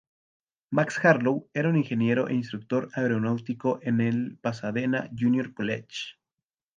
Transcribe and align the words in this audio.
Max 0.77 0.97
Harlow 1.05 1.35
era 1.53 1.69
un 1.69 1.77
ingeniero 1.77 2.27
e 2.27 2.33
instructor 2.33 2.89
aeronáutico 2.95 3.77
en 3.83 4.01
el 4.01 4.39
Pasadena 4.41 5.11
Junior 5.15 5.53
College. 5.53 6.15